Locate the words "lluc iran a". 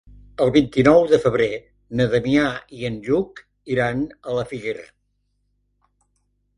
3.11-4.39